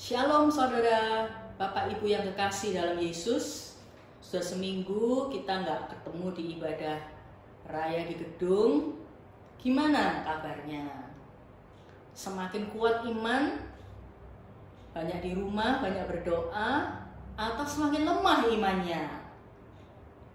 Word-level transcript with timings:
Shalom 0.00 0.48
saudara, 0.48 1.28
Bapak 1.60 1.92
Ibu 1.92 2.08
yang 2.08 2.24
kekasih 2.32 2.72
dalam 2.72 2.96
Yesus 2.96 3.76
Sudah 4.24 4.40
seminggu 4.40 5.28
kita 5.28 5.60
nggak 5.60 5.92
ketemu 5.92 6.26
di 6.32 6.42
ibadah 6.56 6.96
raya 7.68 8.08
di 8.08 8.16
gedung 8.16 8.96
Gimana 9.60 10.24
kabarnya? 10.24 10.88
Semakin 12.16 12.72
kuat 12.72 13.04
iman? 13.12 13.60
Banyak 14.96 15.20
di 15.20 15.36
rumah, 15.36 15.84
banyak 15.84 16.08
berdoa? 16.08 17.04
Atau 17.36 17.68
semakin 17.68 18.08
lemah 18.08 18.48
imannya? 18.48 19.04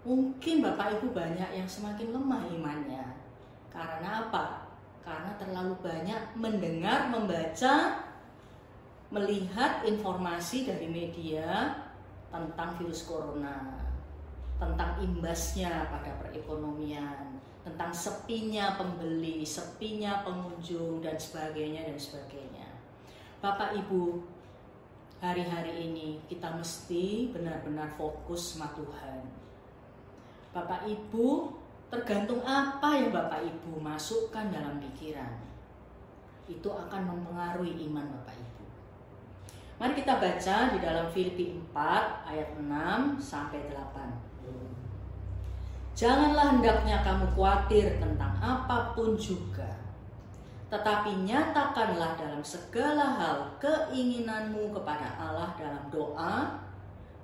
Mungkin 0.06 0.62
Bapak 0.62 1.02
Ibu 1.02 1.10
banyak 1.10 1.58
yang 1.58 1.66
semakin 1.66 2.14
lemah 2.14 2.46
imannya 2.54 3.18
Karena 3.74 4.30
apa? 4.30 4.70
Karena 5.02 5.34
terlalu 5.34 5.74
banyak 5.82 6.38
mendengar, 6.38 7.10
membaca, 7.10 8.05
melihat 9.10 9.86
informasi 9.86 10.66
dari 10.66 10.90
media 10.90 11.78
tentang 12.30 12.74
virus 12.76 13.06
corona, 13.06 13.86
tentang 14.58 14.98
imbasnya 14.98 15.86
pada 15.88 16.10
perekonomian, 16.18 17.38
tentang 17.62 17.94
sepinya 17.94 18.74
pembeli, 18.74 19.46
sepinya 19.46 20.26
pengunjung 20.26 21.02
dan 21.02 21.14
sebagainya 21.18 21.86
dan 21.86 21.98
sebagainya. 21.98 22.68
Bapak 23.38 23.78
Ibu, 23.78 24.22
hari-hari 25.22 25.90
ini 25.90 26.18
kita 26.26 26.50
mesti 26.54 27.30
benar-benar 27.30 27.90
fokus 27.94 28.54
sama 28.54 28.74
Tuhan. 28.74 29.22
Bapak 30.50 30.88
Ibu, 30.88 31.52
tergantung 31.92 32.42
apa 32.42 32.96
yang 32.96 33.14
Bapak 33.14 33.44
Ibu 33.44 33.78
masukkan 33.78 34.50
dalam 34.50 34.82
pikiran. 34.82 35.36
Itu 36.46 36.70
akan 36.70 37.02
mempengaruhi 37.12 37.86
iman 37.90 38.06
Bapak 38.08 38.34
Ibu. 38.34 38.45
Mari 39.76 39.92
kita 39.92 40.16
baca 40.16 40.56
di 40.72 40.78
dalam 40.80 41.04
Filipi 41.12 41.52
4 41.52 42.32
ayat 42.32 42.48
6 42.56 43.20
sampai 43.20 43.60
8. 43.68 44.08
Janganlah 45.92 46.56
hendaknya 46.56 47.04
kamu 47.04 47.28
khawatir 47.36 48.00
tentang 48.00 48.32
apa 48.40 48.96
pun 48.96 49.20
juga. 49.20 49.68
Tetapi 50.72 51.28
nyatakanlah 51.28 52.16
dalam 52.16 52.40
segala 52.40 53.20
hal 53.20 53.36
keinginanmu 53.60 54.72
kepada 54.72 55.12
Allah 55.20 55.52
dalam 55.60 55.84
doa 55.92 56.56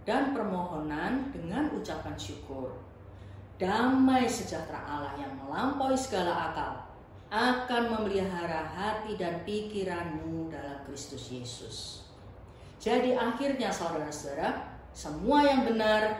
dan 0.04 0.36
permohonan 0.36 1.32
dengan 1.32 1.72
ucapan 1.72 2.16
syukur. 2.20 2.76
Damai 3.56 4.28
sejahtera 4.28 4.84
Allah 4.84 5.16
yang 5.16 5.40
melampaui 5.40 5.96
segala 5.96 6.52
akal 6.52 6.84
akan 7.32 7.82
memelihara 7.96 8.60
hati 8.76 9.16
dan 9.16 9.40
pikiranmu 9.48 10.52
dalam 10.52 10.84
Kristus 10.84 11.32
Yesus. 11.32 12.02
Jadi 12.82 13.14
akhirnya 13.14 13.70
saudara-saudara, 13.70 14.58
semua 14.90 15.46
yang 15.46 15.62
benar, 15.70 16.18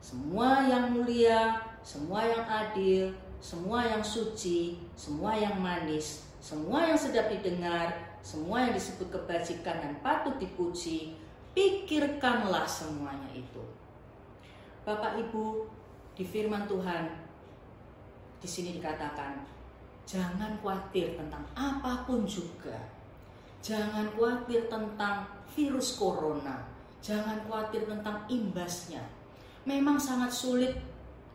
semua 0.00 0.64
yang 0.64 0.96
mulia, 0.96 1.60
semua 1.84 2.24
yang 2.24 2.48
adil, 2.48 3.12
semua 3.44 3.84
yang 3.84 4.00
suci, 4.00 4.80
semua 4.96 5.36
yang 5.36 5.60
manis, 5.60 6.24
semua 6.40 6.88
yang 6.88 6.96
sedap 6.96 7.28
didengar, 7.28 7.92
semua 8.24 8.64
yang 8.64 8.72
disebut 8.72 9.12
kebajikan 9.12 9.84
dan 9.84 9.92
patut 10.00 10.40
dipuji, 10.40 11.12
pikirkanlah 11.52 12.64
semuanya 12.64 13.28
itu. 13.36 13.60
Bapak 14.88 15.20
Ibu, 15.28 15.68
di 16.16 16.24
firman 16.24 16.64
Tuhan 16.64 17.04
di 18.40 18.48
sini 18.48 18.80
dikatakan, 18.80 19.44
jangan 20.08 20.56
khawatir 20.64 21.20
tentang 21.20 21.44
apa 21.52 22.08
pun 22.08 22.24
juga. 22.24 22.96
Jangan 23.62 24.14
khawatir 24.14 24.70
tentang 24.70 25.26
virus 25.52 25.98
corona. 25.98 26.64
Jangan 27.02 27.42
khawatir 27.46 27.86
tentang 27.86 28.26
imbasnya. 28.30 29.02
Memang 29.66 29.98
sangat 29.98 30.30
sulit. 30.30 30.74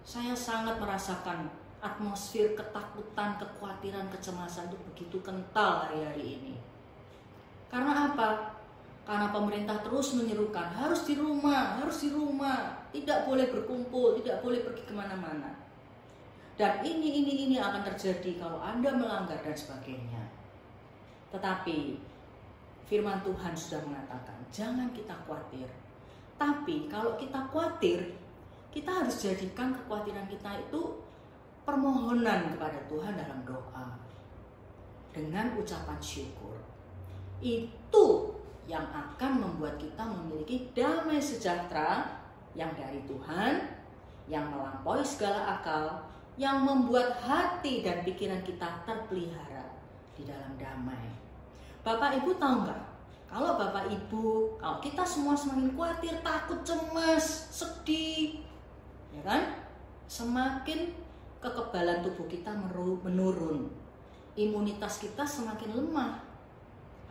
Saya 0.03 0.35
sangat 0.35 0.83
merasakan 0.83 1.47
atmosfer 1.83 2.55
ketakutan, 2.55 3.35
kekhawatiran, 3.39 4.07
kecemasan 4.11 4.71
itu 4.71 4.77
begitu 4.91 5.17
kental 5.19 5.87
hari-hari 5.87 6.39
ini. 6.39 6.55
Karena 7.67 8.11
apa? 8.11 8.59
Karena 9.03 9.35
pemerintah 9.35 9.83
terus 9.83 10.15
menyerukan 10.15 10.71
harus 10.79 11.03
di 11.03 11.19
rumah, 11.19 11.83
harus 11.83 12.07
di 12.07 12.09
rumah, 12.15 12.87
tidak 12.95 13.27
boleh 13.27 13.51
berkumpul, 13.51 14.15
tidak 14.23 14.39
boleh 14.39 14.63
pergi 14.63 14.83
ke 14.87 14.93
mana-mana. 14.95 15.59
Dan 16.55 16.79
ini, 16.87 17.19
ini, 17.19 17.33
ini 17.49 17.55
akan 17.59 17.83
terjadi 17.83 18.39
kalau 18.39 18.63
Anda 18.63 18.95
melanggar 18.95 19.43
dan 19.43 19.57
sebagainya. 19.57 20.23
Tetapi 21.35 21.99
firman 22.87 23.19
Tuhan 23.23 23.53
sudah 23.55 23.81
mengatakan, 23.87 24.37
jangan 24.51 24.89
kita 24.91 25.15
khawatir. 25.25 25.67
Tapi 26.35 26.91
kalau 26.91 27.15
kita 27.15 27.39
khawatir, 27.49 28.15
kita 28.73 28.89
harus 28.89 29.15
jadikan 29.21 29.71
kekhawatiran 29.71 30.25
kita 30.27 30.49
itu 30.69 30.81
permohonan 31.63 32.57
kepada 32.57 32.79
Tuhan 32.89 33.13
dalam 33.15 33.39
doa. 33.47 33.87
Dengan 35.13 35.53
ucapan 35.55 36.01
syukur. 36.01 36.57
Itu 37.37 38.33
yang 38.65 38.89
akan 38.89 39.45
membuat 39.45 39.77
kita 39.77 40.01
memiliki 40.01 40.73
damai 40.73 41.21
sejahtera 41.21 42.17
yang 42.57 42.73
dari 42.73 43.03
Tuhan, 43.05 43.61
yang 44.25 44.49
melampaui 44.49 45.03
segala 45.05 45.59
akal, 45.59 46.09
yang 46.39 46.65
membuat 46.65 47.21
hati 47.21 47.85
dan 47.85 48.01
pikiran 48.01 48.41
kita 48.41 48.81
terpelihara 48.89 49.69
di 50.17 50.25
dalam 50.25 50.57
damai. 50.57 51.13
Bapak 51.83 52.15
Ibu 52.23 52.39
tahu 52.39 52.63
nggak? 52.63 52.81
Kalau 53.27 53.59
Bapak 53.59 53.91
Ibu, 53.91 54.55
kalau 54.55 54.79
kita 54.79 55.03
semua 55.03 55.35
semakin 55.35 55.75
khawatir, 55.75 56.15
takut, 56.23 56.63
cemas, 56.63 57.51
sedih, 57.51 58.39
ya 59.11 59.21
kan? 59.27 59.67
Semakin 60.07 60.95
kekebalan 61.43 61.99
tubuh 62.07 62.29
kita 62.31 62.55
menurun, 63.03 63.67
imunitas 64.39 65.03
kita 65.03 65.27
semakin 65.27 65.75
lemah, 65.75 66.23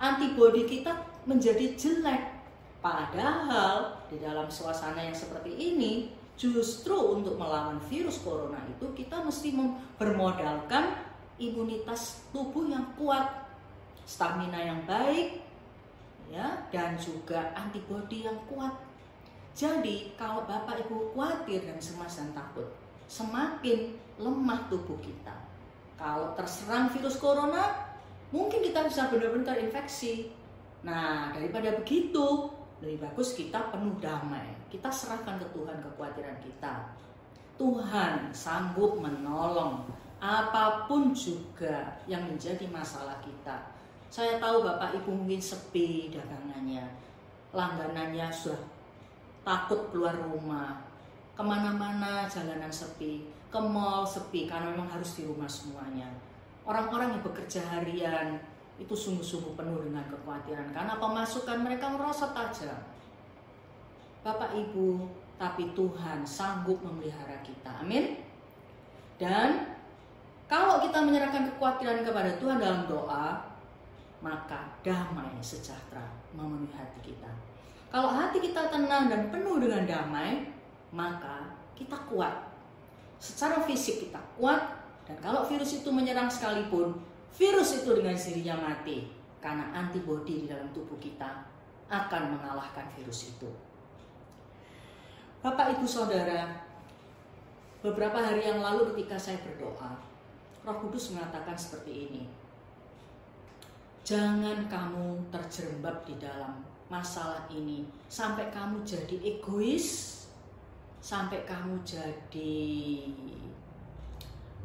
antibodi 0.00 0.64
kita 0.64 0.94
menjadi 1.28 1.76
jelek. 1.76 2.40
Padahal 2.80 4.02
di 4.08 4.16
dalam 4.22 4.48
suasana 4.48 5.04
yang 5.04 5.14
seperti 5.14 5.52
ini, 5.52 6.10
justru 6.38 6.96
untuk 6.96 7.36
melawan 7.36 7.76
virus 7.92 8.18
corona 8.24 8.58
itu 8.66 8.88
kita 8.96 9.20
mesti 9.20 9.52
bermodalkan 10.00 10.96
imunitas 11.36 12.24
tubuh 12.32 12.66
yang 12.66 12.88
kuat 12.96 13.42
stamina 14.12 14.60
yang 14.60 14.84
baik, 14.84 15.40
ya, 16.28 16.68
dan 16.68 17.00
juga 17.00 17.56
antibodi 17.56 18.28
yang 18.28 18.36
kuat. 18.44 18.76
Jadi 19.56 20.12
kalau 20.20 20.44
Bapak 20.44 20.84
Ibu 20.84 21.16
khawatir 21.16 21.64
dan 21.64 21.80
cemas 21.80 22.20
dan 22.20 22.36
takut, 22.36 22.68
semakin 23.08 23.96
lemah 24.20 24.68
tubuh 24.68 25.00
kita. 25.00 25.32
Kalau 25.96 26.36
terserang 26.36 26.92
virus 26.92 27.16
corona, 27.16 27.88
mungkin 28.28 28.60
kita 28.60 28.84
bisa 28.84 29.08
benar-benar 29.08 29.56
terinfeksi. 29.56 30.28
Nah, 30.84 31.32
daripada 31.32 31.72
begitu, 31.80 32.52
lebih 32.84 33.08
bagus 33.08 33.32
kita 33.32 33.72
penuh 33.72 33.96
damai. 34.00 34.56
Kita 34.68 34.92
serahkan 34.92 35.40
ke 35.40 35.46
Tuhan 35.56 35.78
kekhawatiran 35.84 36.36
kita. 36.40 36.96
Tuhan 37.60 38.32
sanggup 38.32 38.98
menolong 38.98 39.84
apa 40.18 40.88
pun 40.88 41.12
juga 41.12 42.00
yang 42.08 42.24
menjadi 42.26 42.66
masalah 42.72 43.20
kita 43.20 43.72
saya 44.12 44.36
tahu 44.36 44.60
Bapak 44.60 44.92
Ibu 45.00 45.24
mungkin 45.24 45.40
sepi 45.40 46.12
dagangannya, 46.12 46.84
langganannya 47.56 48.28
sudah 48.28 48.60
takut 49.40 49.88
keluar 49.88 50.12
rumah, 50.28 50.84
ke 51.32 51.40
mana-mana 51.40 52.28
jalanan 52.28 52.68
sepi, 52.68 53.24
ke 53.48 53.56
mall 53.56 54.04
sepi 54.04 54.44
karena 54.44 54.68
memang 54.76 54.92
harus 54.92 55.16
di 55.16 55.24
rumah 55.24 55.48
semuanya. 55.48 56.12
Orang-orang 56.68 57.16
yang 57.16 57.22
bekerja 57.24 57.64
harian 57.72 58.36
itu 58.76 58.92
sungguh-sungguh 58.92 59.56
penuh 59.56 59.80
dengan 59.80 60.04
kekhawatiran 60.04 60.76
karena 60.76 61.00
pemasukan 61.00 61.58
mereka 61.64 61.88
merosot 61.96 62.36
tajam. 62.36 62.84
Bapak 64.20 64.52
Ibu, 64.52 65.08
tapi 65.40 65.72
Tuhan 65.72 66.20
sanggup 66.28 66.84
memelihara 66.84 67.40
kita. 67.40 67.80
Amin. 67.80 68.20
Dan 69.16 69.72
kalau 70.52 70.84
kita 70.84 71.00
menyerahkan 71.00 71.48
kekhawatiran 71.56 72.04
kepada 72.04 72.36
Tuhan 72.36 72.60
dalam 72.60 72.84
doa, 72.84 73.52
maka 74.22 74.70
damai 74.86 75.34
sejahtera 75.42 76.06
memenuhi 76.32 76.70
hati 76.72 77.12
kita. 77.12 77.28
Kalau 77.90 78.08
hati 78.08 78.38
kita 78.40 78.70
tenang 78.70 79.10
dan 79.10 79.28
penuh 79.28 79.58
dengan 79.58 79.84
damai, 79.84 80.48
maka 80.94 81.52
kita 81.74 81.98
kuat. 82.08 82.54
Secara 83.18 83.60
fisik 83.66 84.08
kita 84.08 84.22
kuat, 84.38 84.62
dan 85.04 85.18
kalau 85.18 85.44
virus 85.44 85.82
itu 85.82 85.90
menyerang 85.90 86.30
sekalipun, 86.30 86.96
virus 87.34 87.82
itu 87.82 87.90
dengan 87.92 88.16
sendirinya 88.16 88.70
mati. 88.70 89.10
Karena 89.42 89.74
antibodi 89.74 90.46
di 90.46 90.48
dalam 90.48 90.70
tubuh 90.70 90.96
kita 91.02 91.42
akan 91.90 92.38
mengalahkan 92.38 92.86
virus 92.94 93.34
itu. 93.34 93.50
Bapak 95.42 95.74
Ibu 95.74 95.82
Saudara, 95.82 96.46
beberapa 97.82 98.22
hari 98.22 98.46
yang 98.46 98.62
lalu 98.62 98.94
ketika 98.94 99.18
saya 99.18 99.42
berdoa, 99.42 99.98
Roh 100.62 100.78
Kudus 100.78 101.10
mengatakan 101.10 101.58
seperti 101.58 102.06
ini 102.06 102.22
Jangan 104.02 104.66
kamu 104.66 105.30
terjerembab 105.30 106.02
di 106.02 106.18
dalam 106.18 106.58
masalah 106.90 107.46
ini 107.54 107.86
sampai 108.10 108.50
kamu 108.50 108.82
jadi 108.82 109.14
egois, 109.22 110.18
sampai 110.98 111.46
kamu 111.46 111.78
jadi 111.86 112.58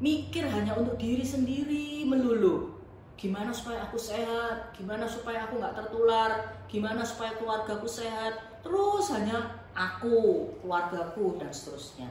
mikir 0.02 0.46
hanya 0.50 0.74
untuk 0.74 0.98
diri 0.98 1.22
sendiri 1.22 2.02
melulu. 2.10 2.78
Gimana 3.18 3.50
supaya 3.50 3.86
aku 3.86 3.98
sehat? 3.98 4.74
Gimana 4.74 5.06
supaya 5.06 5.46
aku 5.46 5.58
nggak 5.62 5.74
tertular? 5.74 6.58
Gimana 6.70 7.02
supaya 7.02 7.34
keluargaku 7.38 7.90
sehat? 7.90 8.62
Terus 8.62 9.10
hanya 9.14 9.58
aku, 9.74 10.50
keluargaku 10.62 11.38
dan 11.42 11.50
seterusnya. 11.50 12.10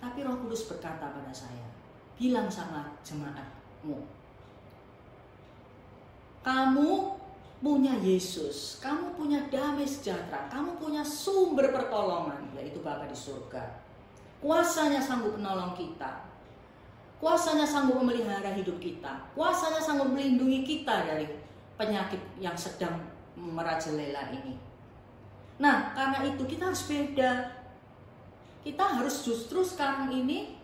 Tapi 0.00 0.24
Roh 0.24 0.36
Kudus 0.44 0.68
berkata 0.68 1.12
pada 1.12 1.32
saya, 1.32 1.64
bilang 2.20 2.48
sama 2.52 2.92
jemaatmu, 3.00 4.04
kamu 6.48 7.12
punya 7.60 7.92
Yesus, 8.00 8.80
kamu 8.80 9.12
punya 9.20 9.44
damai 9.52 9.84
sejahtera, 9.84 10.48
kamu 10.48 10.80
punya 10.80 11.04
sumber 11.04 11.68
pertolongan, 11.68 12.40
yaitu 12.56 12.80
Bapa 12.80 13.04
di 13.04 13.12
surga. 13.12 13.60
Kuasanya 14.40 14.96
sanggup 14.96 15.36
menolong 15.36 15.76
kita. 15.76 16.24
Kuasanya 17.20 17.68
sanggup 17.68 18.00
memelihara 18.00 18.56
hidup 18.56 18.80
kita. 18.80 19.28
Kuasanya 19.36 19.82
sanggup 19.82 20.08
melindungi 20.08 20.64
kita 20.64 21.04
dari 21.04 21.28
penyakit 21.76 22.22
yang 22.40 22.56
sedang 22.56 22.96
merajalela 23.36 24.32
ini. 24.32 24.56
Nah, 25.60 25.92
karena 25.92 26.32
itu 26.32 26.48
kita 26.48 26.72
harus 26.72 26.86
beda. 26.88 27.60
Kita 28.64 28.84
harus 28.96 29.20
justru 29.20 29.60
sekarang 29.66 30.14
ini 30.14 30.56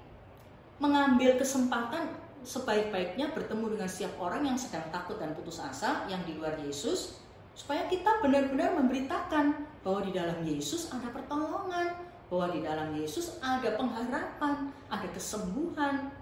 mengambil 0.80 1.36
kesempatan 1.36 2.23
sebaik-baiknya 2.44 3.32
bertemu 3.32 3.74
dengan 3.74 3.88
setiap 3.88 4.20
orang 4.20 4.44
yang 4.44 4.58
sedang 4.60 4.84
takut 4.92 5.16
dan 5.16 5.32
putus 5.32 5.56
asa 5.58 6.04
yang 6.12 6.20
di 6.28 6.36
luar 6.36 6.60
Yesus 6.60 7.18
supaya 7.56 7.88
kita 7.88 8.20
benar-benar 8.20 8.76
memberitakan 8.76 9.64
bahwa 9.80 10.00
di 10.04 10.12
dalam 10.12 10.38
Yesus 10.44 10.92
ada 10.92 11.08
pertolongan, 11.08 11.96
bahwa 12.28 12.46
di 12.52 12.60
dalam 12.60 12.88
Yesus 12.92 13.38
ada 13.40 13.78
pengharapan, 13.78 14.74
ada 14.90 15.08
kesembuhan. 15.14 16.12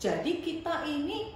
Jadi 0.00 0.40
kita 0.40 0.86
ini 0.88 1.34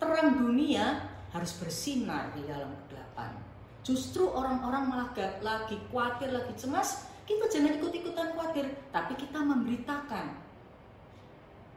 terang 0.00 0.40
dunia 0.40 1.04
harus 1.30 1.52
bersinar 1.60 2.32
di 2.32 2.42
dalam 2.48 2.72
kegelapan. 2.86 3.36
Justru 3.84 4.26
orang-orang 4.28 4.84
malah 4.88 5.10
lagi 5.44 5.76
khawatir, 5.88 6.32
lagi 6.32 6.52
cemas, 6.56 7.08
kita 7.28 7.44
jangan 7.52 7.76
ikut-ikutan 7.76 8.32
khawatir, 8.32 8.72
tapi 8.88 9.12
kita 9.20 9.36
memberitakan 9.36 10.47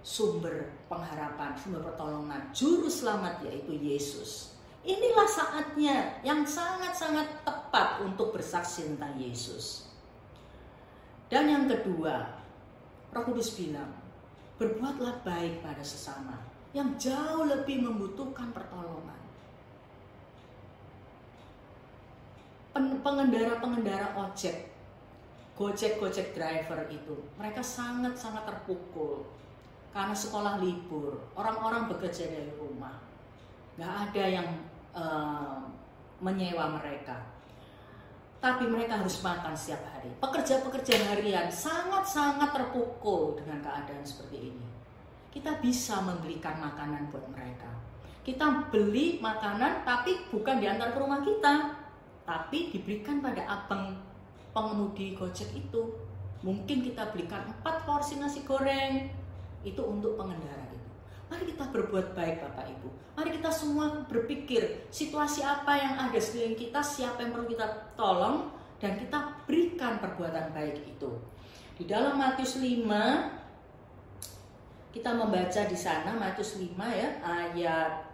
sumber 0.01 0.73
pengharapan, 0.89 1.53
sumber 1.57 1.85
pertolongan, 1.93 2.49
juru 2.53 2.89
selamat 2.89 3.45
yaitu 3.45 3.77
Yesus. 3.77 4.57
Inilah 4.81 5.29
saatnya 5.29 6.17
yang 6.25 6.41
sangat-sangat 6.41 7.45
tepat 7.45 8.01
untuk 8.01 8.33
bersaksi 8.33 8.89
tentang 8.89 9.13
Yesus. 9.13 9.85
Dan 11.29 11.47
yang 11.53 11.65
kedua, 11.69 12.41
Roh 13.13 13.23
Kudus 13.29 13.53
bilang, 13.53 13.93
berbuatlah 14.57 15.21
baik 15.21 15.61
pada 15.61 15.85
sesama 15.85 16.35
yang 16.73 16.97
jauh 16.97 17.45
lebih 17.45 17.85
membutuhkan 17.85 18.49
pertolongan. 18.51 19.21
Pengendara-pengendara 23.01 24.17
ojek, 24.17 24.73
gojek-gojek 25.59 26.33
driver 26.33 26.89
itu, 26.89 27.21
mereka 27.37 27.61
sangat-sangat 27.61 28.47
terpukul 28.49 29.29
karena 29.91 30.15
sekolah 30.15 30.63
libur, 30.63 31.19
orang-orang 31.35 31.91
bekerja 31.91 32.31
dari 32.31 32.51
rumah, 32.55 32.95
nggak 33.75 33.93
ada 34.11 34.23
yang 34.23 34.47
uh, 34.95 35.67
menyewa 36.23 36.79
mereka. 36.79 37.19
Tapi 38.41 38.65
mereka 38.65 38.97
harus 38.97 39.21
makan 39.21 39.53
setiap 39.53 39.85
hari. 39.93 40.09
Pekerja-pekerja 40.17 41.13
harian 41.13 41.45
sangat-sangat 41.51 42.49
terpukul 42.49 43.37
dengan 43.37 43.61
keadaan 43.61 44.01
seperti 44.01 44.49
ini. 44.49 44.67
Kita 45.29 45.61
bisa 45.61 46.01
membelikan 46.01 46.57
makanan 46.57 47.11
buat 47.13 47.27
mereka. 47.29 47.69
Kita 48.25 48.71
beli 48.73 49.21
makanan 49.21 49.85
tapi 49.85 50.25
bukan 50.33 50.57
diantar 50.57 50.89
ke 50.89 50.97
rumah 50.97 51.21
kita, 51.21 51.77
tapi 52.25 52.73
diberikan 52.73 53.21
pada 53.21 53.45
abang 53.45 53.97
pengemudi 54.55 55.13
gojek 55.13 55.51
itu. 55.53 55.93
Mungkin 56.41 56.81
kita 56.81 57.13
belikan 57.13 57.45
empat 57.45 57.85
porsi 57.85 58.17
nasi 58.17 58.41
goreng, 58.41 59.20
itu 59.61 59.81
untuk 59.81 60.17
pengendara 60.17 60.65
itu. 60.73 60.89
Mari 61.31 61.43
kita 61.55 61.71
berbuat 61.71 62.11
baik 62.11 62.43
Bapak 62.43 62.67
Ibu. 62.67 62.89
Mari 63.15 63.29
kita 63.39 63.51
semua 63.53 64.03
berpikir 64.03 64.87
situasi 64.91 65.45
apa 65.47 65.79
yang 65.79 65.95
ada 65.95 66.19
sekeliling 66.19 66.59
kita, 66.59 66.83
siapa 66.83 67.23
yang 67.23 67.31
perlu 67.31 67.47
kita 67.47 67.95
tolong 67.95 68.51
dan 68.81 68.97
kita 68.99 69.39
berikan 69.47 70.01
perbuatan 70.01 70.51
baik 70.51 70.83
itu. 70.83 71.11
Di 71.79 71.87
dalam 71.87 72.19
Matius 72.19 72.59
5 72.59 72.83
kita 74.91 75.15
membaca 75.15 75.61
di 75.63 75.77
sana 75.77 76.11
Matius 76.11 76.59
5 76.59 76.75
ya 76.91 77.09
ayat 77.23 78.11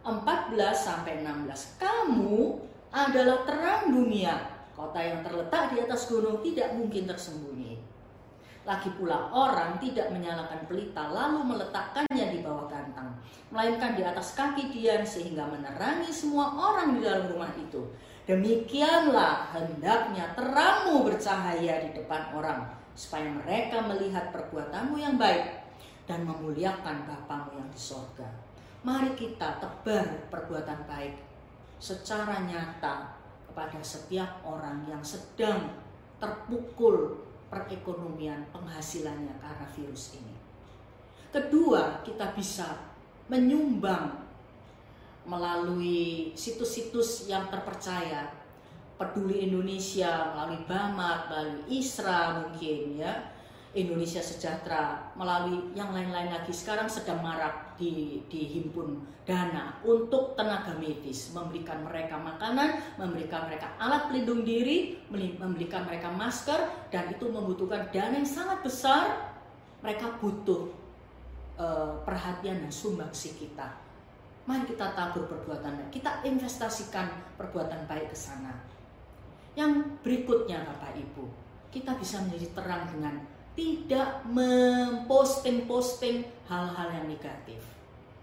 14 0.00 0.56
sampai 0.72 1.20
16. 1.20 1.76
Kamu 1.76 2.62
adalah 2.94 3.44
terang 3.44 3.92
dunia. 3.92 4.56
Kota 4.72 5.00
yang 5.00 5.20
terletak 5.20 5.76
di 5.76 5.84
atas 5.84 6.08
gunung 6.08 6.40
tidak 6.40 6.72
mungkin 6.72 7.04
tersembunyi. 7.04 7.75
Lagi 8.66 8.90
pula 8.98 9.30
orang 9.30 9.78
tidak 9.78 10.10
menyalakan 10.10 10.66
pelita 10.66 11.06
lalu 11.14 11.54
meletakkannya 11.54 12.26
di 12.34 12.42
bawah 12.42 12.66
kantang, 12.66 13.14
melainkan 13.54 13.94
di 13.94 14.02
atas 14.02 14.34
kaki 14.34 14.74
Dian 14.74 15.06
sehingga 15.06 15.46
menerangi 15.46 16.10
semua 16.10 16.50
orang 16.50 16.98
di 16.98 17.06
dalam 17.06 17.30
rumah 17.30 17.54
itu. 17.54 17.86
Demikianlah 18.26 19.54
hendaknya 19.54 20.34
terangmu 20.34 21.06
bercahaya 21.06 21.78
di 21.86 21.94
depan 21.94 22.34
orang, 22.34 22.66
supaya 22.98 23.30
mereka 23.30 23.86
melihat 23.86 24.34
perbuatanmu 24.34 24.98
yang 24.98 25.14
baik 25.14 25.62
dan 26.10 26.26
memuliakan 26.26 27.06
Bapamu 27.06 27.62
yang 27.62 27.70
di 27.70 27.78
sorga. 27.78 28.26
Mari 28.82 29.14
kita 29.14 29.62
tebar 29.62 30.26
perbuatan 30.26 30.90
baik 30.90 31.14
secara 31.78 32.42
nyata 32.42 33.14
kepada 33.46 33.78
setiap 33.78 34.42
orang 34.42 34.82
yang 34.90 35.06
sedang 35.06 35.70
terpukul 36.18 37.25
perekonomian 37.52 38.48
penghasilannya 38.50 39.34
karena 39.38 39.66
virus 39.74 40.18
ini. 40.18 40.34
Kedua, 41.30 42.00
kita 42.02 42.32
bisa 42.34 42.96
menyumbang 43.26 44.24
melalui 45.26 46.30
situs-situs 46.38 47.26
yang 47.26 47.50
terpercaya 47.50 48.30
peduli 48.96 49.50
Indonesia 49.50 50.32
melalui 50.32 50.62
Bamat, 50.64 51.28
melalui 51.28 51.62
Isra 51.68 52.40
mungkin 52.40 52.96
ya 52.96 53.35
Indonesia 53.76 54.24
Sejahtera 54.24 55.12
melalui 55.12 55.70
yang 55.76 55.92
lain-lain 55.92 56.32
lagi. 56.32 56.48
Sekarang 56.48 56.88
sedang 56.88 57.20
marak 57.20 57.76
di 57.76 58.24
dihimpun 58.32 59.04
dana 59.28 59.76
untuk 59.84 60.32
tenaga 60.32 60.72
medis. 60.80 61.30
Memberikan 61.36 61.84
mereka 61.84 62.16
makanan 62.16 62.96
memberikan 62.96 63.44
mereka 63.44 63.76
alat 63.76 64.08
pelindung 64.08 64.48
diri 64.48 64.96
memberikan 65.12 65.84
mereka 65.84 66.08
masker 66.08 66.88
dan 66.88 67.12
itu 67.12 67.28
membutuhkan 67.28 67.92
dana 67.92 68.16
yang 68.16 68.24
sangat 68.24 68.64
besar. 68.64 69.36
Mereka 69.84 70.24
butuh 70.24 70.72
uh, 71.60 72.00
perhatian 72.02 72.64
dan 72.64 72.72
sumbangsi 72.72 73.36
kita. 73.36 73.76
Mari 74.48 74.64
kita 74.72 74.96
tabur 74.96 75.28
perbuatan 75.28 75.76
baik 75.76 76.00
kita 76.00 76.24
investasikan 76.24 77.12
perbuatan 77.36 77.84
baik 77.84 78.08
ke 78.08 78.16
sana. 78.16 78.56
Yang 79.52 80.00
berikutnya 80.00 80.64
Bapak 80.64 80.96
Ibu 80.96 81.46
kita 81.76 81.92
bisa 82.00 82.24
menjadi 82.24 82.56
terang 82.56 82.88
dengan 82.88 83.35
tidak 83.56 84.20
memposting-posting 84.28 86.28
hal-hal 86.44 86.88
yang 86.92 87.08
negatif. 87.08 87.64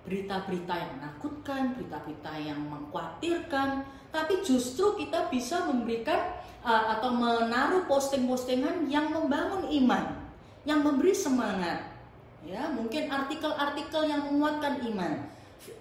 Berita-berita 0.06 0.78
yang 0.78 1.02
menakutkan, 1.02 1.74
berita-berita 1.74 2.38
yang 2.38 2.62
mengkhawatirkan, 2.70 3.82
tapi 4.13 4.46
justru 4.46 4.94
kita 5.02 5.34
bisa 5.34 5.66
memberikan 5.66 6.38
uh, 6.62 6.94
atau 6.94 7.18
menaruh 7.18 7.90
posting-postingan 7.90 8.86
yang 8.86 9.10
membangun 9.10 9.66
iman, 9.84 10.22
yang 10.70 10.86
memberi 10.86 11.18
semangat. 11.18 11.90
Ya, 12.44 12.68
mungkin 12.70 13.08
artikel-artikel 13.08 14.04
yang 14.06 14.28
menguatkan 14.28 14.84
iman, 14.92 15.32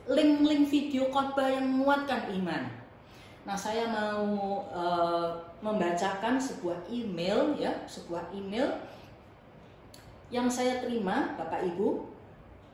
link-link 0.06 0.70
video 0.70 1.10
khotbah 1.10 1.50
yang 1.50 1.66
menguatkan 1.66 2.30
iman. 2.38 2.70
Nah, 3.42 3.58
saya 3.58 3.90
mau 3.90 4.62
uh, 4.70 5.42
membacakan 5.58 6.38
sebuah 6.38 6.86
email 6.86 7.58
ya, 7.58 7.74
sebuah 7.90 8.30
email 8.30 8.78
yang 10.32 10.48
saya 10.48 10.80
terima 10.80 11.36
Bapak 11.36 11.60
Ibu 11.60 12.08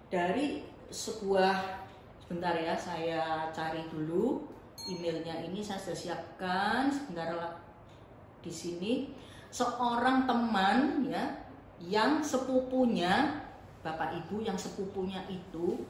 dari 0.09 0.63
sebuah 0.89 1.83
sebentar 2.23 2.55
ya 2.55 2.79
saya 2.79 3.51
cari 3.51 3.83
dulu 3.91 4.47
emailnya 4.87 5.43
ini 5.43 5.61
saya 5.61 5.83
sudah 5.83 5.99
siapkan 5.99 6.87
sebentar 6.89 7.59
di 8.39 8.53
sini 8.55 8.93
seorang 9.51 10.31
teman 10.31 11.03
ya 11.05 11.35
yang 11.83 12.23
sepupunya 12.23 13.43
Bapak 13.83 14.15
Ibu 14.25 14.47
yang 14.47 14.59
sepupunya 14.59 15.23
itu 15.27 15.83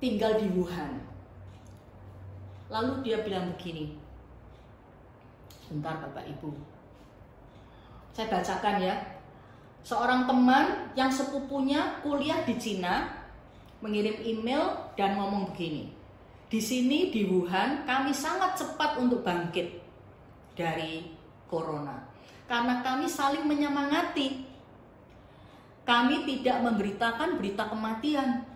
tinggal 0.00 0.40
di 0.40 0.48
Wuhan. 0.56 0.96
Lalu 2.72 3.04
dia 3.04 3.20
bilang 3.20 3.52
begini, 3.52 4.00
bentar 5.68 6.00
Bapak 6.00 6.24
Ibu, 6.24 6.50
saya 8.14 8.26
bacakan 8.30 8.76
ya. 8.82 8.94
Seorang 9.80 10.28
teman 10.28 10.92
yang 10.92 11.08
sepupunya 11.08 12.02
kuliah 12.04 12.44
di 12.44 12.54
Cina 12.60 13.08
mengirim 13.80 14.20
email 14.20 14.92
dan 14.94 15.16
ngomong 15.16 15.50
begini. 15.52 15.88
Di 16.50 16.60
sini 16.60 17.08
di 17.08 17.30
Wuhan 17.30 17.88
kami 17.88 18.12
sangat 18.12 18.60
cepat 18.60 19.00
untuk 19.00 19.24
bangkit 19.24 19.80
dari 20.52 21.08
corona. 21.48 21.96
Karena 22.50 22.82
kami 22.82 23.06
saling 23.06 23.46
menyemangati. 23.46 24.50
Kami 25.86 26.26
tidak 26.28 26.60
memberitakan 26.60 27.40
berita 27.40 27.70
kematian. 27.70 28.46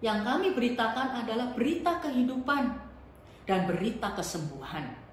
Yang 0.00 0.18
kami 0.26 0.48
beritakan 0.56 1.22
adalah 1.22 1.52
berita 1.54 2.00
kehidupan 2.02 2.64
dan 3.46 3.60
berita 3.64 4.12
kesembuhan. 4.16 5.07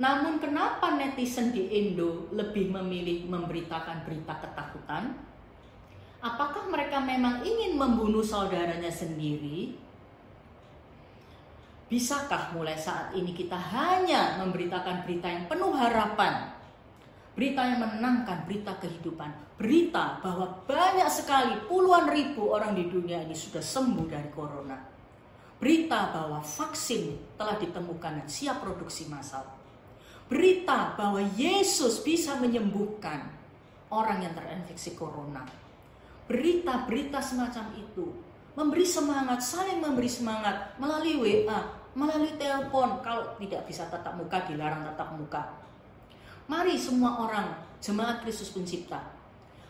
Namun 0.00 0.40
kenapa 0.40 0.96
netizen 0.96 1.52
di 1.52 1.68
Indo 1.68 2.32
lebih 2.32 2.72
memilih 2.72 3.28
memberitakan 3.28 4.08
berita 4.08 4.40
ketakutan? 4.40 5.12
Apakah 6.22 6.70
mereka 6.70 7.02
memang 7.02 7.44
ingin 7.44 7.76
membunuh 7.76 8.24
saudaranya 8.24 8.88
sendiri? 8.88 9.74
Bisakah 11.92 12.56
mulai 12.56 12.78
saat 12.80 13.12
ini 13.12 13.36
kita 13.36 13.58
hanya 13.58 14.40
memberitakan 14.40 15.04
berita 15.04 15.28
yang 15.28 15.44
penuh 15.44 15.76
harapan? 15.76 16.56
Berita 17.36 17.60
yang 17.68 17.84
menenangkan, 17.84 18.48
berita 18.48 18.72
kehidupan. 18.80 19.28
Berita 19.60 20.16
bahwa 20.24 20.64
banyak 20.64 21.08
sekali 21.12 21.52
puluhan 21.68 22.08
ribu 22.08 22.48
orang 22.48 22.72
di 22.72 22.88
dunia 22.88 23.20
ini 23.28 23.36
sudah 23.36 23.60
sembuh 23.60 24.08
dari 24.08 24.30
corona. 24.32 24.78
Berita 25.60 26.16
bahwa 26.16 26.40
vaksin 26.40 27.36
telah 27.36 27.60
ditemukan 27.60 28.24
dan 28.24 28.28
siap 28.28 28.64
produksi 28.64 29.12
massal. 29.12 29.61
Berita 30.32 30.96
bahwa 30.96 31.20
Yesus 31.36 32.00
bisa 32.00 32.40
menyembuhkan 32.40 33.28
orang 33.92 34.24
yang 34.24 34.32
terinfeksi 34.32 34.96
corona 34.96 35.44
berita-berita 36.32 37.20
semacam 37.20 37.76
itu 37.76 38.08
memberi 38.56 38.88
semangat, 38.88 39.44
saling 39.44 39.84
memberi 39.84 40.08
semangat 40.08 40.76
melalui 40.80 41.20
WA, 41.20 41.60
melalui 41.92 42.32
telepon. 42.40 43.04
Kalau 43.04 43.36
tidak 43.36 43.68
bisa 43.68 43.88
tatap 43.92 44.16
muka, 44.16 44.44
dilarang 44.48 44.88
tatap 44.92 45.12
muka. 45.16 45.42
Mari 46.48 46.76
semua 46.76 47.20
orang, 47.20 47.52
jemaat 47.80 48.24
Kristus 48.24 48.52
pencipta. 48.52 49.00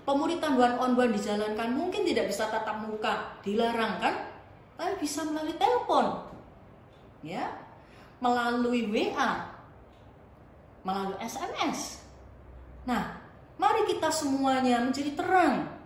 Pemuritan 0.02 0.58
one 0.58 0.76
on 0.82 0.92
one 0.98 1.14
dijalankan 1.14 1.78
mungkin 1.78 2.02
tidak 2.02 2.26
bisa 2.26 2.50
tatap 2.50 2.82
muka, 2.82 3.38
dilarang 3.46 4.02
kan? 4.02 4.14
Tapi 4.74 4.98
bisa 4.98 5.22
melalui 5.22 5.54
telepon. 5.54 6.26
Ya. 7.22 7.54
Melalui 8.18 8.86
WA. 8.90 9.51
Melalui 10.82 11.18
SMS. 11.22 12.02
Nah, 12.86 13.22
mari 13.58 13.86
kita 13.86 14.10
semuanya 14.10 14.82
menjadi 14.82 15.14
terang 15.14 15.82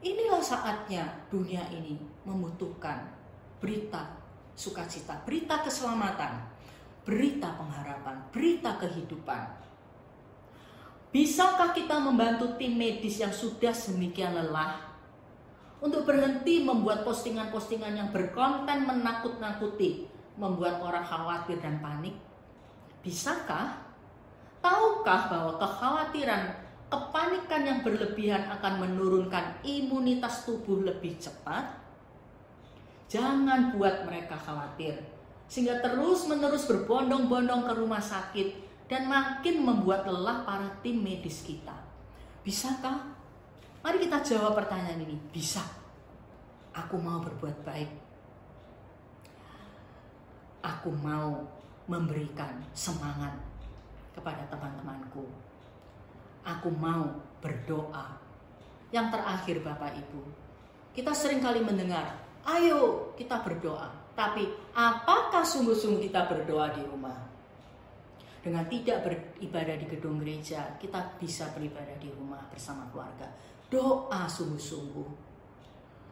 Inilah 0.00 0.40
saatnya 0.40 1.04
dunia 1.28 1.60
ini 1.68 2.00
membutuhkan 2.24 3.04
berita 3.60 4.16
sukacita, 4.56 5.20
berita 5.28 5.60
keselamatan, 5.60 6.40
berita 7.04 7.52
pengharapan, 7.52 8.16
berita 8.32 8.80
kehidupan. 8.80 9.60
Bisakah 11.12 11.76
kita 11.76 12.00
membantu 12.00 12.56
tim 12.56 12.80
medis 12.80 13.20
yang 13.20 13.28
sudah 13.28 13.76
sedemikian 13.76 14.32
lelah 14.32 14.88
untuk 15.84 16.08
berhenti 16.08 16.64
membuat 16.64 17.04
postingan-postingan 17.04 17.92
yang 17.92 18.08
berkonten 18.08 18.88
menakut-nakuti, 18.88 20.08
membuat 20.40 20.80
orang 20.80 21.04
khawatir 21.04 21.60
dan 21.60 21.76
panik? 21.84 22.16
Bisakah? 23.04 23.89
Tahukah 24.60 25.20
bahwa 25.32 25.52
kekhawatiran 25.56 26.52
kepanikan 26.90 27.62
yang 27.64 27.80
berlebihan 27.80 28.50
akan 28.50 28.82
menurunkan 28.84 29.62
imunitas 29.64 30.44
tubuh 30.44 30.84
lebih 30.84 31.16
cepat. 31.16 31.80
Jangan 33.10 33.74
buat 33.74 34.06
mereka 34.06 34.38
khawatir, 34.38 34.98
sehingga 35.50 35.82
terus-menerus 35.82 36.66
berbondong-bondong 36.70 37.66
ke 37.66 37.72
rumah 37.74 38.02
sakit 38.02 38.48
dan 38.86 39.06
makin 39.10 39.66
membuat 39.66 40.06
lelah 40.06 40.46
para 40.46 40.68
tim 40.82 41.02
medis 41.02 41.42
kita. 41.42 41.74
Bisakah? 42.46 43.18
Mari 43.80 44.06
kita 44.06 44.20
jawab 44.22 44.60
pertanyaan 44.60 45.02
ini. 45.02 45.16
Bisa. 45.32 45.62
Aku 46.70 47.00
mau 47.00 47.18
berbuat 47.18 47.66
baik. 47.66 47.90
Aku 50.60 50.92
mau 50.92 51.42
memberikan 51.90 52.62
semangat 52.76 53.49
kepada 54.14 54.46
teman-temanku 54.50 55.50
aku 56.44 56.68
mau 56.72 57.20
berdoa. 57.40 58.16
Yang 58.90 59.06
terakhir 59.14 59.56
Bapak 59.62 59.92
Ibu, 59.94 60.22
kita 60.90 61.14
sering 61.14 61.38
kali 61.38 61.62
mendengar, 61.62 62.18
ayo 62.42 63.14
kita 63.14 63.38
berdoa. 63.46 63.86
Tapi 64.18 64.50
apakah 64.74 65.46
sungguh-sungguh 65.46 66.10
kita 66.10 66.26
berdoa 66.26 66.74
di 66.74 66.82
rumah? 66.82 67.30
Dengan 68.40 68.66
tidak 68.66 69.04
beribadah 69.04 69.76
di 69.78 69.86
gedung 69.86 70.18
gereja, 70.18 70.74
kita 70.80 71.20
bisa 71.20 71.52
beribadah 71.54 71.94
di 72.00 72.10
rumah 72.10 72.42
bersama 72.50 72.88
keluarga. 72.90 73.30
Doa 73.70 74.26
sungguh-sungguh. 74.26 75.30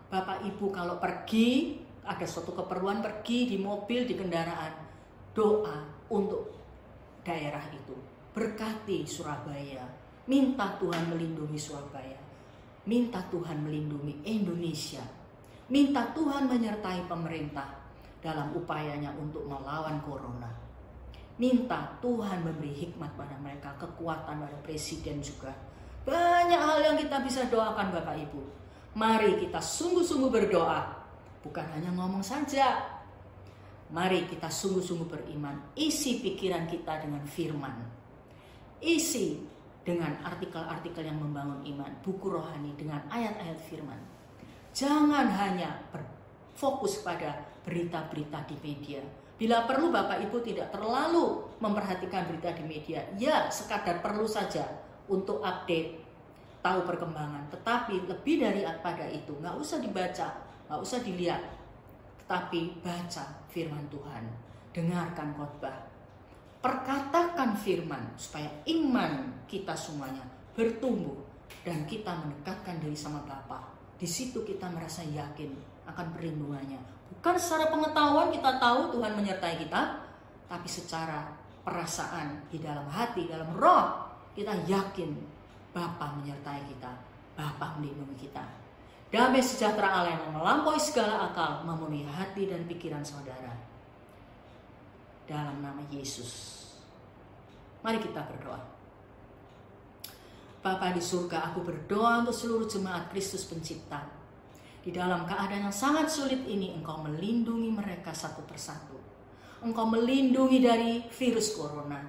Bapak 0.08 0.46
Ibu 0.46 0.70
kalau 0.70 1.02
pergi, 1.02 1.82
ada 2.06 2.24
suatu 2.24 2.54
keperluan 2.54 3.02
pergi 3.02 3.50
di 3.50 3.56
mobil, 3.58 4.06
di 4.06 4.14
kendaraan, 4.14 4.72
doa 5.34 5.84
untuk 6.14 6.57
daerah 7.24 7.64
itu. 7.72 7.94
Berkati 8.34 9.02
Surabaya, 9.08 9.82
Minta 10.28 10.76
Tuhan 10.76 11.08
melindungi 11.08 11.56
Surabaya. 11.56 12.20
Minta 12.84 13.24
Tuhan 13.32 13.64
melindungi 13.64 14.20
Indonesia. 14.28 15.00
Minta 15.72 16.12
Tuhan 16.12 16.44
menyertai 16.44 17.08
pemerintah 17.08 17.68
dalam 18.20 18.52
upayanya 18.52 19.12
untuk 19.16 19.48
melawan 19.48 20.00
corona. 20.04 20.52
Minta 21.40 21.96
Tuhan 22.04 22.44
memberi 22.44 22.76
hikmat 22.76 23.16
pada 23.16 23.40
mereka, 23.40 23.72
kekuatan 23.80 24.44
pada 24.44 24.58
presiden 24.60 25.24
juga. 25.24 25.54
Banyak 26.04 26.60
hal 26.60 26.78
yang 26.92 26.96
kita 27.00 27.24
bisa 27.24 27.48
doakan 27.48 27.88
Bapak 27.88 28.16
Ibu. 28.28 28.42
Mari 29.00 29.40
kita 29.40 29.60
sungguh-sungguh 29.62 30.28
berdoa. 30.28 30.92
Bukan 31.40 31.64
hanya 31.72 31.88
ngomong 31.94 32.20
saja. 32.20 32.97
Mari 33.88 34.28
kita 34.28 34.52
sungguh-sungguh 34.52 35.08
beriman. 35.08 35.72
Isi 35.72 36.20
pikiran 36.20 36.68
kita 36.68 37.00
dengan 37.00 37.24
firman. 37.24 37.72
Isi 38.84 39.40
dengan 39.80 40.12
artikel-artikel 40.20 41.08
yang 41.08 41.16
membangun 41.16 41.64
iman, 41.64 41.88
buku 42.04 42.28
rohani 42.28 42.76
dengan 42.76 43.00
ayat-ayat 43.08 43.56
firman. 43.64 43.96
Jangan 44.76 45.32
hanya 45.32 45.80
berfokus 45.88 47.00
pada 47.00 47.48
berita-berita 47.64 48.44
di 48.44 48.56
media. 48.60 49.00
Bila 49.40 49.64
perlu 49.64 49.88
Bapak 49.88 50.20
Ibu 50.28 50.44
tidak 50.44 50.68
terlalu 50.74 51.48
memperhatikan 51.62 52.28
berita 52.28 52.52
di 52.52 52.68
media, 52.68 53.00
ya 53.16 53.48
sekadar 53.48 54.04
perlu 54.04 54.28
saja 54.28 54.68
untuk 55.08 55.40
update, 55.40 55.96
tahu 56.60 56.84
perkembangan. 56.84 57.48
Tetapi 57.48 58.04
lebih 58.04 58.44
dari 58.44 58.68
pada 58.84 59.08
itu, 59.08 59.32
nggak 59.40 59.56
usah 59.56 59.78
dibaca, 59.80 60.28
nggak 60.68 60.80
usah 60.84 60.98
dilihat, 61.00 61.40
tetapi 62.28 62.84
baca 62.84 63.24
firman 63.48 63.88
Tuhan, 63.88 64.20
dengarkan 64.76 65.32
khotbah, 65.32 65.80
perkatakan 66.60 67.56
firman 67.56 68.04
supaya 68.20 68.52
iman 68.68 69.32
kita 69.48 69.72
semuanya 69.72 70.28
bertumbuh 70.52 71.16
dan 71.64 71.88
kita 71.88 72.12
mendekatkan 72.20 72.84
diri 72.84 72.92
sama 72.92 73.24
Bapa. 73.24 73.72
Di 73.96 74.04
situ 74.04 74.44
kita 74.44 74.68
merasa 74.68 75.00
yakin 75.08 75.56
akan 75.88 76.06
perlindungannya. 76.12 76.76
Bukan 77.16 77.40
secara 77.40 77.72
pengetahuan 77.72 78.28
kita 78.28 78.60
tahu 78.60 78.92
Tuhan 78.92 79.16
menyertai 79.16 79.64
kita, 79.64 79.82
tapi 80.52 80.68
secara 80.68 81.32
perasaan 81.64 82.44
di 82.52 82.60
dalam 82.60 82.84
hati, 82.92 83.24
dalam 83.24 83.56
roh 83.56 84.04
kita 84.36 84.52
yakin 84.68 85.16
Bapa 85.72 86.12
menyertai 86.20 86.60
kita, 86.76 86.92
Bapa 87.32 87.80
melindungi 87.80 88.28
kita. 88.28 88.67
Damai 89.08 89.40
sejahtera 89.40 89.88
Allah 89.88 90.20
yang 90.20 90.36
melampaui 90.36 90.76
segala 90.76 91.32
akal 91.32 91.64
memenuhi 91.64 92.04
hati 92.04 92.44
dan 92.44 92.68
pikiran 92.68 93.00
saudara 93.00 93.56
dalam 95.24 95.64
nama 95.64 95.80
Yesus. 95.88 96.60
Mari 97.80 98.04
kita 98.04 98.20
berdoa. 98.28 98.60
Bapa 100.60 100.92
di 100.92 101.00
surga, 101.00 101.48
aku 101.48 101.64
berdoa 101.64 102.20
untuk 102.20 102.36
seluruh 102.36 102.68
jemaat 102.68 103.08
Kristus 103.08 103.48
pencipta. 103.48 104.04
Di 104.84 104.92
dalam 104.92 105.24
keadaan 105.24 105.70
yang 105.70 105.76
sangat 105.76 106.12
sulit 106.12 106.44
ini, 106.44 106.76
Engkau 106.76 107.00
melindungi 107.00 107.72
mereka 107.72 108.12
satu 108.12 108.44
persatu. 108.44 108.98
Engkau 109.64 109.88
melindungi 109.88 110.58
dari 110.60 111.00
virus 111.08 111.56
corona. 111.56 112.02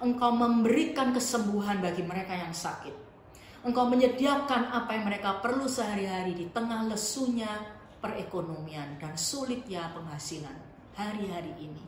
Engkau 0.00 0.32
memberikan 0.32 1.12
kesembuhan 1.12 1.82
bagi 1.84 2.06
mereka 2.06 2.32
yang 2.32 2.54
sakit. 2.54 3.07
Engkau 3.66 3.90
menyediakan 3.90 4.70
apa 4.70 4.94
yang 4.94 5.10
mereka 5.10 5.42
perlu 5.42 5.66
sehari-hari 5.66 6.30
di 6.38 6.46
tengah 6.54 6.86
lesunya 6.86 7.50
perekonomian 7.98 9.02
dan 9.02 9.18
sulitnya 9.18 9.90
penghasilan 9.90 10.54
hari-hari 10.94 11.50
ini. 11.58 11.82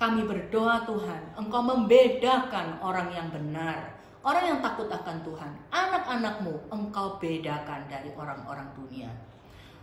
Kami 0.00 0.24
berdoa 0.24 0.88
Tuhan, 0.88 1.36
Engkau 1.36 1.60
membedakan 1.60 2.80
orang 2.80 3.12
yang 3.12 3.28
benar, 3.28 3.96
orang 4.24 4.44
yang 4.56 4.58
takut 4.64 4.88
akan 4.88 5.20
Tuhan. 5.20 5.52
Anak-anakmu 5.68 6.72
Engkau 6.72 7.20
bedakan 7.20 7.84
dari 7.88 8.12
orang-orang 8.16 8.68
dunia. 8.76 9.12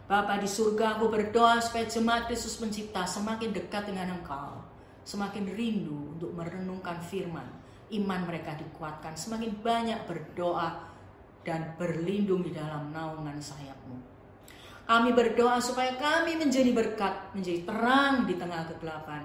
Bapa 0.09 0.41
di 0.41 0.49
surga 0.49 0.97
aku 0.97 1.09
berdoa 1.09 1.57
supaya 1.61 1.89
jemaat 1.89 2.29
Kristus 2.29 2.57
pencipta 2.57 3.05
semakin 3.05 3.53
dekat 3.53 3.89
dengan 3.89 4.17
Engkau. 4.17 4.61
Semakin 5.05 5.49
rindu 5.53 6.17
untuk 6.17 6.33
merenungkan 6.33 7.01
firman. 7.05 7.45
Iman 7.93 8.25
mereka 8.25 8.57
dikuatkan. 8.57 9.13
Semakin 9.17 9.61
banyak 9.61 10.03
berdoa 10.05 10.92
dan 11.43 11.75
berlindung 11.75 12.43
di 12.43 12.51
dalam 12.55 12.91
naungan 12.91 13.39
sayapmu. 13.39 13.97
Kami 14.83 15.15
berdoa 15.15 15.63
supaya 15.63 15.95
kami 15.95 16.35
menjadi 16.35 16.75
berkat, 16.75 17.31
menjadi 17.31 17.63
terang 17.63 18.27
di 18.27 18.35
tengah 18.35 18.67
kegelapan. 18.75 19.23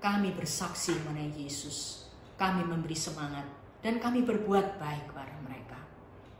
Kami 0.00 0.32
bersaksi 0.36 0.96
mengenai 1.04 1.32
Yesus. 1.36 2.08
Kami 2.36 2.64
memberi 2.64 2.96
semangat 2.96 3.44
dan 3.84 4.00
kami 4.00 4.24
berbuat 4.24 4.80
baik 4.80 5.12
kepada 5.12 5.36
mereka. 5.44 5.78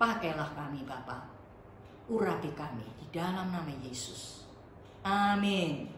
Pakailah 0.01 0.57
kami 0.57 0.85
Bapak 0.85 1.35
urapi 2.09 2.53
kami 2.53 2.85
di 3.01 3.07
dalam 3.09 3.49
nama 3.49 3.73
Yesus. 3.81 4.45
Amin. 5.05 5.89